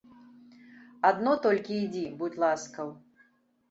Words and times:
Адно 1.11 1.35
толькі 1.45 1.79
ідзі, 1.85 2.05
будзь 2.25 2.43
ласкаў. 2.49 2.87